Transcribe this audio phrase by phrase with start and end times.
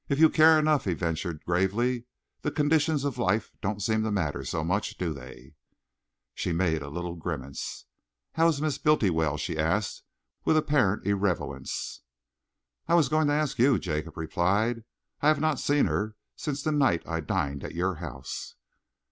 [0.09, 2.05] "If you care enough," he ventured gravely,
[2.41, 5.53] "the conditions of life don't seem to matter so much, do they?"
[6.33, 7.85] She made a little grimace.
[8.33, 10.01] "How is Miss Bultiwell?" she asked,
[10.43, 12.01] with apparent irrelevance.
[12.87, 14.85] "I was going to ask you," Jacob replied.
[15.21, 18.55] "I have not seen her since the night I dined at your house."